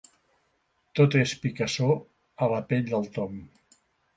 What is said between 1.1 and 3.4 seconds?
és picassor a la pell del Tom.